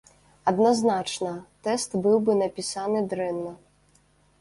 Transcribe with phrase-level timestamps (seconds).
[0.51, 1.33] Адназначна,
[1.69, 3.51] тэст быў бы напісаны дрэнна.